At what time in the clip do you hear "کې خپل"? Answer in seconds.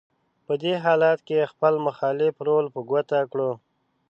1.27-1.73